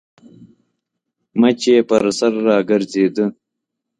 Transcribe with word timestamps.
مچ 1.39 1.61
يې 1.71 1.77
پر 1.87 2.03
سر 2.17 2.33
راګرځېده. 2.47 3.25